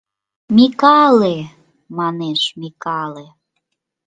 [0.55, 1.35] «Микале!—
[1.97, 3.25] манеш,— Микале!